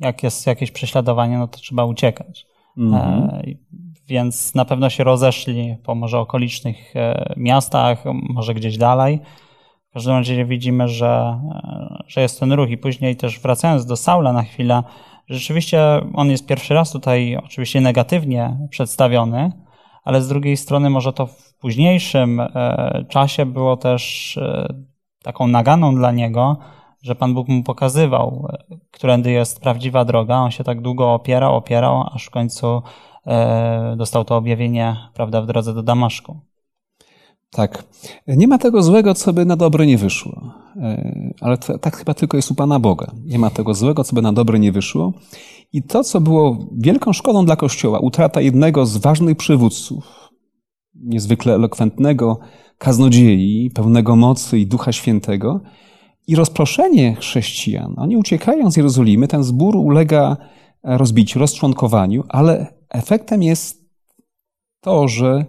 [0.00, 2.46] jak jest jakieś prześladowanie, no to trzeba uciekać.
[2.78, 3.56] Mm -hmm.
[4.06, 9.20] Więc na pewno się rozeszli po może okolicznych e, miastach, może gdzieś dalej.
[9.90, 11.40] W każdym razie widzimy, że,
[12.06, 12.70] że jest ten ruch.
[12.70, 14.82] I później też wracając do Saula na chwilę,
[15.28, 15.80] rzeczywiście
[16.14, 19.52] on jest pierwszy raz tutaj oczywiście negatywnie przedstawiony,
[20.04, 24.74] ale z drugiej strony może to w późniejszym e, czasie było też e,
[25.22, 26.56] taką naganą dla niego,
[27.02, 30.36] że Pan Bóg mu pokazywał, e, którędy jest prawdziwa droga.
[30.36, 32.82] On się tak długo opierał, opierał, aż w końcu
[33.96, 36.40] dostał to objawienie, prawda, w drodze do Damaszku.
[37.50, 37.84] Tak.
[38.26, 40.40] Nie ma tego złego, co by na dobre nie wyszło.
[41.40, 43.10] Ale to, tak chyba tylko jest u Pana Boga.
[43.24, 45.12] Nie ma tego złego, co by na dobre nie wyszło.
[45.74, 50.30] I to, co było wielką szkodą dla Kościoła, utrata jednego z ważnych przywódców,
[50.94, 52.38] niezwykle elokwentnego
[52.78, 55.60] kaznodziei, pełnego mocy i Ducha Świętego,
[56.26, 57.94] i rozproszenie chrześcijan.
[57.96, 60.36] Oni uciekają z Jerozolimy, ten zbór ulega
[60.82, 63.84] rozbiciu, rozczłonkowaniu, ale efektem jest
[64.80, 65.44] to, że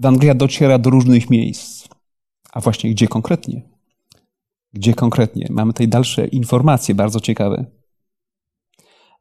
[0.00, 1.88] Ewangelia dociera do różnych miejsc.
[2.52, 3.62] A właśnie gdzie konkretnie?
[4.72, 5.46] Gdzie konkretnie?
[5.50, 7.64] Mamy tutaj dalsze informacje bardzo ciekawe.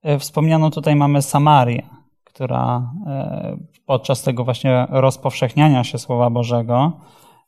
[0.04, 1.84] E, wspomnianą tutaj mamy Samarię,
[2.24, 6.92] która e, podczas tego właśnie rozpowszechniania się Słowa Bożego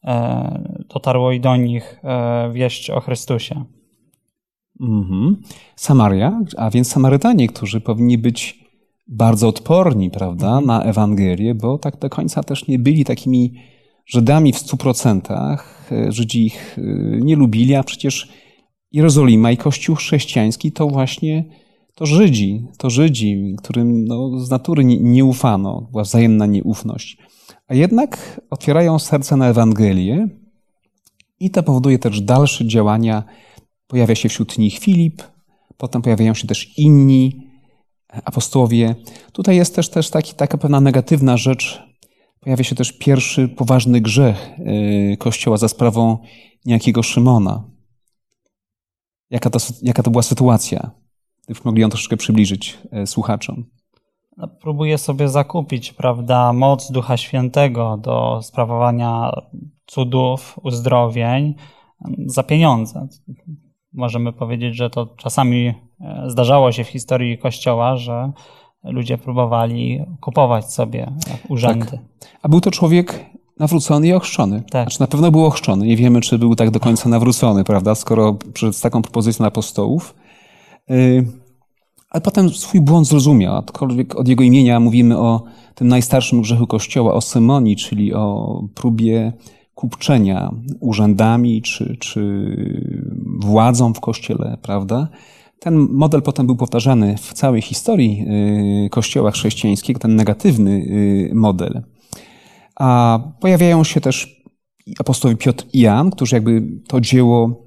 [0.03, 2.01] e, dotarło i do nich
[2.51, 3.63] wieść o Chrystusie.
[4.81, 5.41] Mhm.
[5.75, 8.65] Samaria, a więc Samarytanie, którzy powinni być
[9.07, 10.65] bardzo odporni, prawda, mhm.
[10.65, 13.53] na Ewangelię, bo tak do końca też nie byli takimi
[14.05, 15.89] Żydami w stu procentach.
[16.09, 16.77] Żydzi ich
[17.21, 18.29] nie lubili, a przecież
[18.91, 21.45] Jerozolima i Kościół chrześcijański to właśnie
[21.95, 27.17] to Żydzi, to Żydzi, którym no, z natury nie, nie ufano, była wzajemna nieufność.
[27.67, 30.27] A jednak otwierają serce na Ewangelię
[31.39, 33.23] i to powoduje też dalsze działania.
[33.87, 35.23] Pojawia się wśród nich Filip,
[35.77, 37.45] potem pojawiają się też inni
[38.25, 38.95] apostołowie.
[39.31, 41.83] Tutaj jest też, też taki, taka pewna negatywna rzecz.
[42.39, 46.17] Pojawia się też pierwszy poważny grzech y, Kościoła za sprawą
[46.65, 47.63] niejakiego Szymona.
[49.29, 51.04] Jaka to, jaka to była sytuacja?
[51.45, 53.65] Gdybyśmy mogli ją troszeczkę przybliżyć e, słuchaczom.
[54.37, 59.31] No, próbuję sobie zakupić, prawda, moc Ducha Świętego do sprawowania
[59.85, 61.55] cudów, uzdrowień
[62.25, 63.07] za pieniądze.
[63.93, 68.31] Możemy powiedzieć, że to czasami e, zdarzało się w historii Kościoła, że
[68.83, 71.11] ludzie próbowali kupować sobie
[71.49, 71.85] urzędy.
[72.19, 72.29] Tak.
[72.41, 73.25] A był to człowiek
[73.59, 74.63] nawrócony i ochrzczony.
[74.71, 74.83] Tak.
[74.83, 75.87] Znaczy na pewno był ochrzczony.
[75.87, 80.15] Nie wiemy, czy był tak do końca nawrócony, prawda, skoro przez taką propozycją apostołów.
[80.91, 81.25] Y,
[82.09, 85.43] ale potem swój błąd zrozumiał, aczkolwiek od jego imienia mówimy o
[85.75, 89.33] tym najstarszym grzechu Kościoła, o Symonii, czyli o próbie
[89.75, 92.21] kupczenia urzędami czy, czy
[93.39, 95.07] władzą w Kościele, prawda?
[95.59, 98.25] Ten model potem był powtarzany w całej historii
[98.85, 101.83] y, Kościoła chrześcijańskiego, ten negatywny y, model.
[102.75, 104.43] A pojawiają się też
[104.99, 107.64] apostołowie Piotr i Jan, którzy jakby to dzieło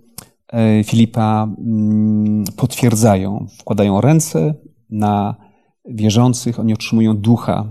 [0.84, 4.54] Filipa mm, potwierdzają, wkładają ręce
[4.90, 5.34] na
[5.88, 7.68] wierzących, oni otrzymują Ducha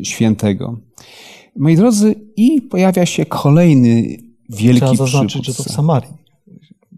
[0.00, 0.76] e, Świętego.
[1.56, 4.16] Moi drodzy, i pojawia się kolejny
[4.48, 6.12] wielki Trzeba zaznaczyć, że to w Samarii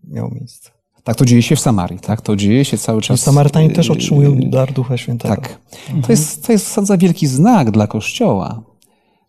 [0.08, 0.70] miało miejsce.
[1.04, 2.20] Tak, to dzieje się w Samarii, tak?
[2.20, 3.20] To dzieje się cały czas.
[3.20, 5.34] I Samarytanie też otrzymują dar Ducha Świętego.
[5.34, 5.60] Tak.
[5.86, 6.02] Mhm.
[6.02, 8.62] To jest, to jest sądzę wielki znak dla Kościoła.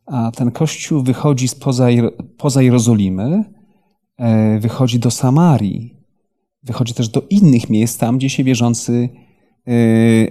[0.05, 1.87] A ten Kościół wychodzi spoza,
[2.37, 3.54] poza Jerozolimy, E,
[4.60, 5.95] wychodzi do Samarii,
[6.63, 9.10] wychodzi też do innych miejsc, tam gdzie się wierzący
[9.67, 9.71] e,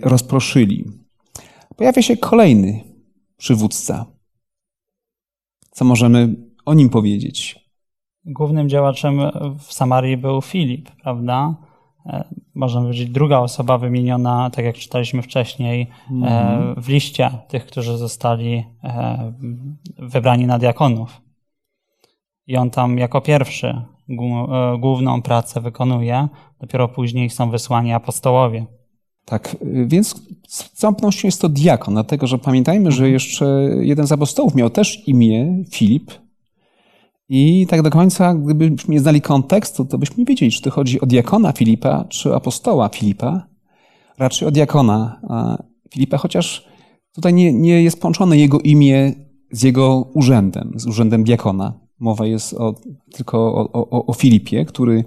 [0.08, 0.84] rozproszyli.
[1.76, 2.84] Pojawia się kolejny
[3.36, 4.06] przywódca.
[5.70, 6.34] Co możemy
[6.66, 7.64] o nim powiedzieć?
[8.24, 9.20] Głównym działaczem
[9.58, 11.54] w Samarii był Filip, prawda?
[12.06, 16.74] E, można powiedzieć, druga osoba wymieniona, tak jak czytaliśmy wcześniej, mm.
[16.82, 18.64] w liście tych, którzy zostali
[19.98, 21.23] wybrani na diakonów
[22.46, 23.84] i on tam jako pierwszy e,
[24.78, 26.28] główną pracę wykonuje,
[26.60, 28.66] dopiero później są wysłani apostołowie.
[29.24, 30.14] Tak, więc
[30.48, 33.46] z całą pewnością jest to diakon, dlatego że pamiętajmy, że jeszcze
[33.80, 36.10] jeden z apostołów miał też imię Filip.
[37.28, 41.00] I tak do końca, gdybyśmy nie znali kontekstu, to byśmy nie wiedzieli, czy to chodzi
[41.00, 43.46] o diakona Filipa, czy apostoła Filipa.
[44.18, 45.20] Raczej o diakona
[45.90, 46.68] Filipa, chociaż
[47.14, 49.12] tutaj nie, nie jest połączone jego imię
[49.50, 51.83] z jego urzędem, z urzędem diakona.
[51.98, 52.74] Mowa jest o,
[53.12, 55.04] tylko o, o, o Filipie, który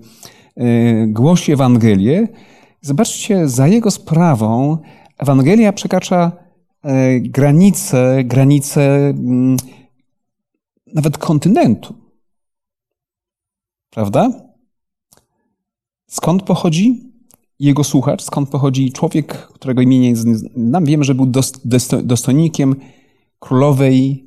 [0.56, 2.28] e, głosi Ewangelię.
[2.82, 4.78] Zobaczcie, za jego sprawą
[5.18, 6.32] Ewangelia przekracza
[6.84, 9.58] e, granice, granice mm,
[10.94, 11.94] nawet kontynentu.
[13.90, 14.30] Prawda?
[16.08, 17.14] Skąd pochodzi
[17.60, 20.14] jego słuchacz, skąd pochodzi człowiek, którego imienie
[20.56, 21.26] nam wiemy, że był
[22.04, 22.76] dostojnikiem
[23.40, 24.26] królowej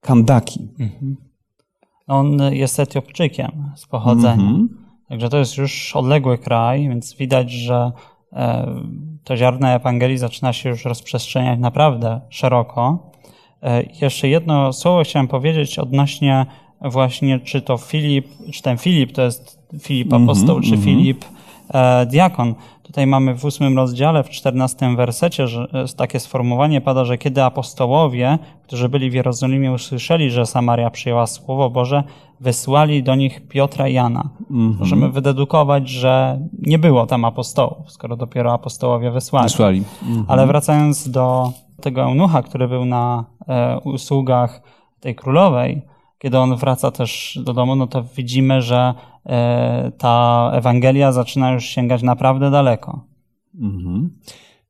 [0.00, 0.68] Kandaki.
[0.78, 1.25] Mhm.
[2.06, 4.32] On jest Etiopczykiem z pochodzenia.
[4.34, 4.68] Mhm.
[5.08, 7.92] Także to jest już odległy kraj, więc widać, że
[8.32, 8.66] e,
[9.24, 13.10] to ziarno Ewangelii zaczyna się już rozprzestrzeniać naprawdę szeroko.
[13.62, 16.46] E, jeszcze jedno słowo chciałem powiedzieć odnośnie
[16.80, 21.35] właśnie, czy to Filip, czy ten Filip to jest Filip mhm, apostoł, czy Filip e,
[22.06, 22.54] diakon.
[22.82, 28.38] Tutaj mamy w ósmym rozdziale, w czternastym wersecie, że takie sformułowanie pada, że kiedy apostołowie,
[28.62, 32.04] którzy byli w Jerozolimie, usłyszeli, że Samaria przyjęła Słowo Boże,
[32.40, 34.28] wysłali do nich Piotra i Jana.
[34.50, 34.78] Mm -hmm.
[34.78, 39.48] Możemy wydedukować, że nie było tam apostołów, skoro dopiero apostołowie wysłali.
[39.48, 39.84] wysłali.
[40.02, 40.24] Mm -hmm.
[40.28, 44.62] Ale wracając do tego eunucha, który był na e, usługach
[45.00, 45.82] tej królowej,
[46.18, 49.15] kiedy on wraca też do domu, no to widzimy, że e,
[49.98, 53.04] ta Ewangelia zaczyna już sięgać naprawdę daleko.
[53.60, 54.10] Mhm.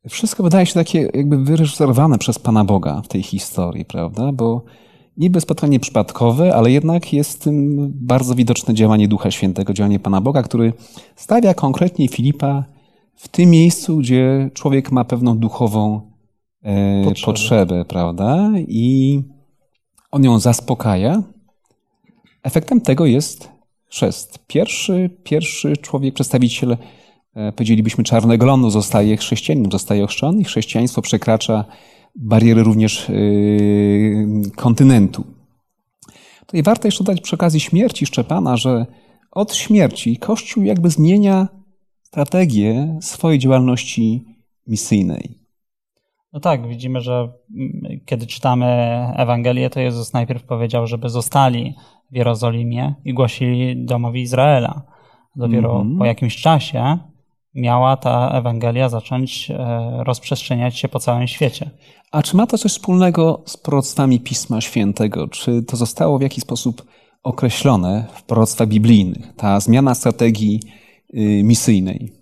[0.09, 4.33] Wszystko wydaje się takie jakby wyreżyserowane przez Pana Boga w tej historii, prawda?
[4.33, 4.65] Bo
[5.17, 10.43] niby spotkanie przypadkowe, ale jednak jest tym bardzo widoczne działanie Ducha Świętego, działanie Pana Boga,
[10.43, 10.73] który
[11.17, 12.65] stawia konkretnie Filipa
[13.15, 16.01] w tym miejscu, gdzie człowiek ma pewną duchową
[16.63, 17.33] e, potrzebę.
[17.33, 18.51] potrzebę, prawda?
[18.59, 19.21] I
[20.11, 21.23] on ją zaspokaja.
[22.43, 23.56] Efektem tego jest
[23.89, 24.39] chrzest.
[24.47, 26.77] Pierwszy, pierwszy człowiek, przedstawiciel,
[27.35, 31.65] e, powiedzielibyśmy, czarnego lądu zostaje chrześcijaninem, zostaje ochrzczony i chrześcijaństwo przekracza
[32.17, 35.25] bariery również yy, kontynentu.
[36.47, 38.87] Tutaj warto jeszcze dodać przy okazji śmierci Szczepana, że
[39.31, 41.49] od śmierci Kościół jakby zmienia
[42.03, 44.25] strategię swojej działalności
[44.67, 45.47] misyjnej.
[46.33, 47.33] No tak, widzimy, że
[48.05, 48.67] kiedy czytamy
[49.17, 51.75] Ewangelię, to Jezus najpierw powiedział, żeby zostali
[52.13, 54.83] w Jerozolimie i głosili domowi Izraela.
[55.37, 55.99] Dopiero mm -hmm.
[55.99, 56.99] po jakimś czasie
[57.55, 59.57] miała ta Ewangelia zacząć e,
[60.05, 61.71] rozprzestrzeniać się po całym świecie.
[62.13, 65.29] A czy ma to coś wspólnego z proroctwami Pisma Świętego?
[65.29, 66.83] Czy to zostało w jakiś sposób
[67.23, 70.61] określone w proroctwach biblijnych, ta zmiana strategii
[71.15, 72.13] y, misyjnej?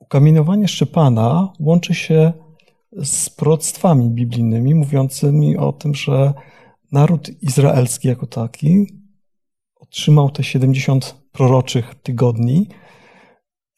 [0.00, 2.32] Ukamienowanie Szczepana łączy się
[3.02, 6.34] z proroctwami biblijnymi mówiącymi o tym, że
[6.94, 8.86] naród izraelski jako taki
[9.76, 12.68] otrzymał te 70 proroczych tygodni,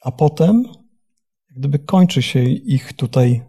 [0.03, 0.65] a potem
[1.57, 3.43] gdyby kończy się ich tutaj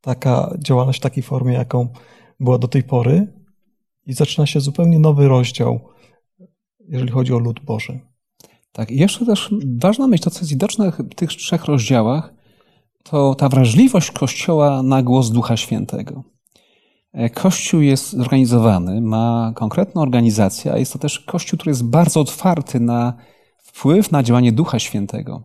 [0.00, 1.88] taka działalność w takiej formie, jaką
[2.40, 3.32] była do tej pory
[4.06, 5.80] i zaczyna się zupełnie nowy rozdział,
[6.88, 8.00] jeżeli chodzi o lud Boży.
[8.72, 12.34] Tak, i jeszcze też ważna myśl, to co jest widoczne w tych trzech rozdziałach,
[13.02, 16.31] to ta wrażliwość Kościoła na głos Ducha Świętego.
[17.12, 22.20] E, Kościół jest zorganizowany, ma konkretną organizację, a jest to też Kościół, który jest bardzo
[22.20, 23.14] otwarty na
[23.58, 25.42] wpływ na działanie Ducha Świętego.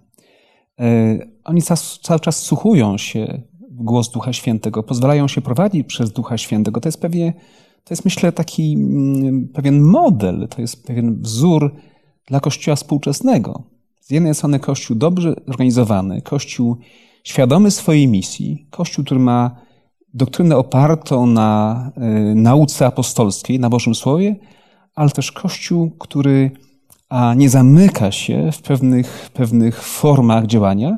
[0.79, 1.61] E, oni
[2.01, 6.81] cały czas słuchują się w głos Ducha Świętego, pozwalają się prowadzić przez Ducha Świętego.
[6.81, 7.33] To jest pewnie,
[7.83, 11.75] to jest myślę taki mm, pewien model, to jest pewien wzór
[12.27, 13.63] dla Kościoła współczesnego.
[14.01, 16.77] Z jednej strony Kościół dobrze zorganizowany, Kościół
[17.23, 19.66] świadomy swojej misji, Kościół, który ma
[20.13, 21.91] doktrynę opartą na
[22.31, 24.35] y, nauce apostolskiej, na Bożym Słowie,
[24.95, 26.51] ale też Kościół, który
[27.35, 30.97] nie zamyka się w pewnych, pewnych formach działania,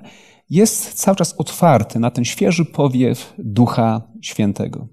[0.50, 4.88] jest cały czas otwarty na ten świeży powiew Ducha Świętego.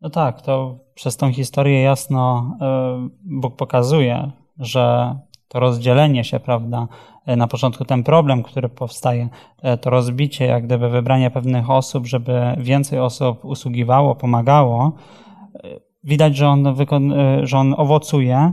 [0.00, 5.16] No tak, to przez tą historię jasno e, Bóg pokazuje, że
[5.52, 6.88] to rozdzielenie się, prawda,
[7.26, 9.28] e, na początku ten problem, który powstaje,
[9.62, 14.92] e, to rozbicie, jak gdyby wybranie pewnych osób, żeby więcej osób usługiwało, pomagało,
[16.04, 16.74] widać, że on,
[17.42, 18.52] że on owocuje.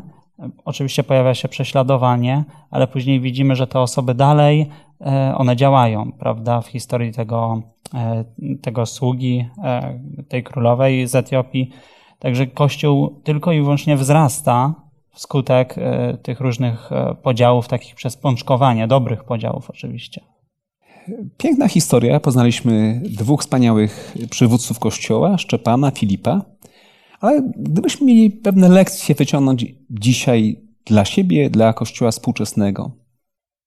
[0.66, 4.70] Oczywiście pojawia się prześladowanie, ale później widzimy, że te osoby dalej
[5.02, 7.62] E, one działają, prawda, w historii tego,
[7.94, 8.26] e,
[8.62, 11.70] tego sługi, e, tej królowej z Etiopii.
[12.20, 14.74] Także Kościół tylko i wyłącznie wzrasta
[15.12, 15.76] wskutek
[16.24, 16.90] tych różnych
[17.24, 20.22] podziałów, takich przez pączkowanie, dobrych podziałów oczywiście.
[21.38, 22.20] Piękna historia.
[22.20, 26.42] Poznaliśmy dwóch wspaniałych przywódców Kościoła, Szczepana, Filipa.
[27.22, 32.92] Ale gdybyśmy mieli pewne lekcje wyciągnąć dzisiaj dla siebie, dla Kościoła współczesnego,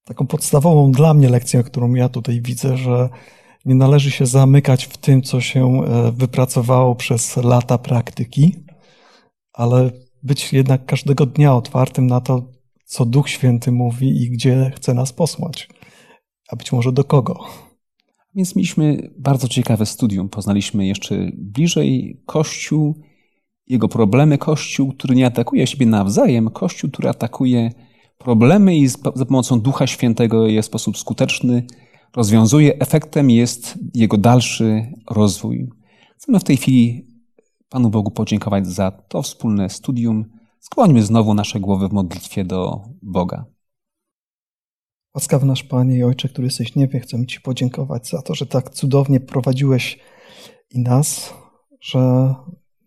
[0.03, 3.09] taką podstawową dla mnie lekcją, którą ja tutaj widzę, że
[3.65, 8.55] nie należy się zamykać w tym, co się e, wypracowało przez lata praktyki,
[9.53, 9.91] ale
[10.23, 12.51] być jednak każdego dnia otwartym na to,
[12.85, 15.69] co Duch Święty mówi i gdzie chce nas posłać,
[16.49, 17.39] a być może do kogo.
[18.35, 20.29] Więc mieliśmy bardzo ciekawe studium.
[20.29, 23.01] Poznaliśmy jeszcze bliżej Kościół,
[23.67, 24.37] jego problemy.
[24.37, 27.71] Kościół, który nie atakuje siebie nawzajem, Kościół, który atakuje
[28.17, 31.65] problemy i za pomocą Ducha Świętego je w sposób skuteczny
[32.15, 32.79] rozwiązuje.
[32.79, 35.69] Efektem jest jego dalszy rozwój.
[36.17, 37.12] Chcemy w tej chwili
[37.73, 40.25] Panu Bogu podziękować za to wspólne studium.
[40.59, 43.45] Skłońmy znowu nasze głowy w modlitwie do Boga.
[45.15, 48.45] Łaskawy nasz Panie i Ojcze, który jesteś w niebie, chcemy Ci podziękować za to, że
[48.45, 49.99] tak cudownie prowadziłeś
[50.69, 51.33] i nas,
[51.81, 52.33] że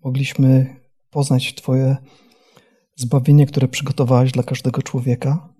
[0.04, 0.80] mogliśmy
[1.10, 1.96] poznać Twoje
[2.96, 5.54] zbawienie, które przygotowałeś dla każdego człowieka,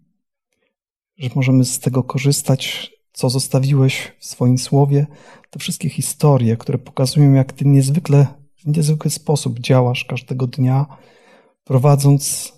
[1.19, 5.07] że możemy z tego korzystać, co zostawiłeś w swoim słowie,
[5.51, 10.87] te wszystkie historie, które pokazują, jak Ty niezwykle, w niezwykły sposób działasz każdego dnia,
[11.65, 12.53] prowadząc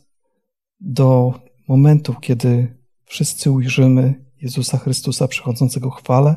[0.80, 1.34] do
[1.68, 6.36] momentu, kiedy wszyscy ujrzymy Jezusa Chrystusa przychodzącego chwale,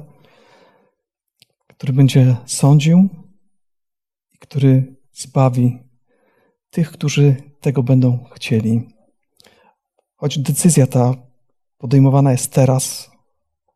[1.68, 3.10] który będzie sądził
[4.34, 5.80] i który zbawi
[6.70, 8.90] tych, którzy tego będą chcieli.
[10.16, 11.16] Choć decyzja ta
[11.78, 13.12] podejmowana jest teraz,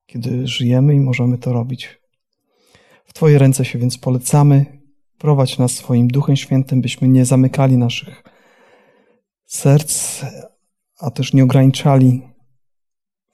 [0.06, 2.02] kiedy żyjemy i możemy to robić.
[3.06, 4.75] W Twoje ręce się więc polecamy.
[5.18, 8.24] Prowadź nas swoim Duchem Świętym, byśmy nie zamykali naszych
[9.46, 10.22] serc,
[11.00, 12.22] a też nie ograniczali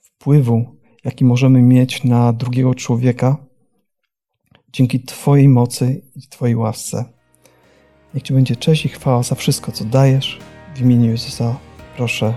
[0.00, 0.64] wpływu,
[1.04, 3.36] jaki możemy mieć na drugiego człowieka
[4.72, 7.04] dzięki Twojej mocy i Twojej łasce.
[8.14, 10.38] Niech Ci będzie cześć i chwała za wszystko, co dajesz.
[10.74, 11.56] W imieniu Jezusa
[11.96, 12.34] proszę.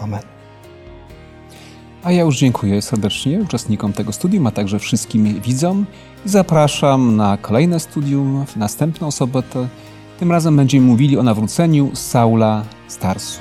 [0.00, 0.22] Amen.
[2.02, 5.86] A ja już dziękuję serdecznie uczestnikom tego studium, a także wszystkim widzom
[6.26, 9.68] i zapraszam na kolejne studium w następną sobotę.
[10.18, 13.40] Tym razem będziemy mówili o nawróceniu Saula Starsu.